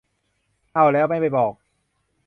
[0.73, 1.53] เอ้า แล้วไม่บอก